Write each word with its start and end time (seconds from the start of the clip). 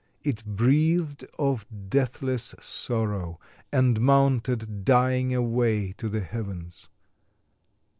It 0.23 0.43
breathed 0.43 1.25
of 1.37 1.67
deathless 1.89 2.55
sorrow 2.59 3.39
and 3.71 4.01
mounted 4.01 4.83
dying 4.83 5.31
away 5.35 5.91
to 5.99 6.09
the 6.09 6.21
heavens. 6.21 6.89